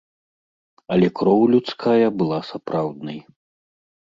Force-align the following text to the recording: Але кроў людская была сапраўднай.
Але 0.95 1.07
кроў 1.19 1.41
людская 1.57 2.07
была 2.23 2.39
сапраўднай. 2.51 3.19